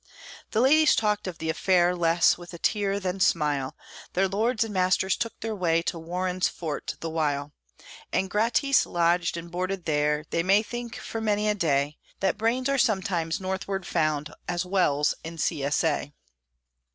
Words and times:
The 0.49 0.61
ladies 0.61 0.95
talked 0.95 1.27
of 1.27 1.37
the 1.37 1.51
affair 1.51 1.95
less 1.95 2.35
with 2.35 2.55
a 2.55 2.57
tear 2.57 2.99
than 2.99 3.19
smile; 3.19 3.75
Their 4.13 4.27
lords 4.27 4.63
and 4.63 4.73
masters 4.73 5.15
took 5.15 5.39
their 5.41 5.53
way 5.55 5.83
to 5.83 5.99
Warren's 5.99 6.47
Fort 6.47 6.95
the 7.01 7.09
while; 7.11 7.51
And 8.11 8.27
gratis 8.27 8.87
lodged 8.87 9.37
and 9.37 9.51
boarded 9.51 9.85
there, 9.85 10.25
they 10.31 10.41
may 10.41 10.63
think 10.63 10.95
for 10.95 11.21
many 11.21 11.47
a 11.47 11.53
day 11.53 11.99
That 12.19 12.39
brains 12.39 12.67
are 12.67 12.79
sometimes 12.79 13.39
northward 13.39 13.85
found 13.85 14.33
as 14.47 14.65
well's 14.65 15.13
in 15.23 15.37
C. 15.37 15.63
S. 15.63 15.83
A. 15.83 16.11